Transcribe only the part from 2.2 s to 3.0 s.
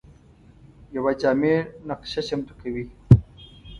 چمتو کوي.